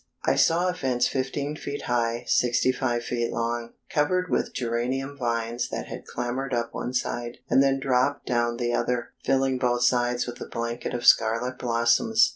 [0.25, 5.69] I saw a fence fifteen feet high, sixty five feet long, covered with geranium vines
[5.69, 10.25] that had clambered up one side, and then dropped down the other, filling both sides
[10.25, 12.29] with a blanket of scarlet blossoms.